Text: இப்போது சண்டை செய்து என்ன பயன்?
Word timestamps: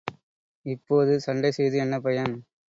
இப்போது 0.65 1.19
சண்டை 1.19 1.51
செய்து 1.51 1.77
என்ன 1.77 1.99
பயன்? 1.99 2.33